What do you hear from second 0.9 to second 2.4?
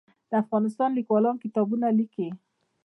لیکوالان کتابونه لیکي